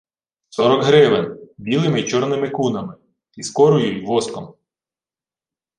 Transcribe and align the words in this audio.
—Сорок 0.49 0.83
гривен. 0.83 1.37
Білими 1.57 1.99
й 2.01 2.03
чорними 2.07 2.49
кунами. 2.49 2.95
Й 3.37 3.43
скорою, 3.43 3.97
й 3.97 4.05
воском. 4.05 4.53